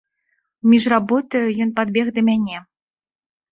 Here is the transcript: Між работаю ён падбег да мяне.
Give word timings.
Між 0.71 0.83
работаю 0.93 1.43
ён 1.67 1.75
падбег 1.81 2.07
да 2.17 2.21
мяне. 2.33 2.57